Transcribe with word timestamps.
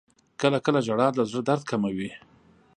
•کله 0.41 0.57
کله 0.65 0.79
ژړا 0.87 1.07
د 1.13 1.19
زړه 1.29 1.41
درد 1.49 1.63
کموي. 1.71 2.09